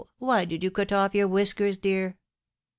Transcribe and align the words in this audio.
why 0.17 0.45
did 0.45 0.63
you 0.63 0.71
cut 0.71 0.91
off 0.91 1.13
your 1.13 1.27
whiskers, 1.27 1.77
dear 1.77 2.17